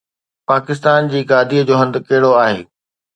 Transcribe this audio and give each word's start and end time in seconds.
پاڪستان 0.49 1.01
جي 1.11 1.19
گاديءَ 1.31 1.67
جو 1.67 1.75
هنڌ 1.81 1.93
ڪهڙو 2.07 2.31
آهي؟ 2.45 2.59